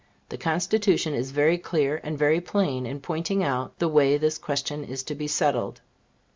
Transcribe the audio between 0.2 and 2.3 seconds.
The Constitution is very clear and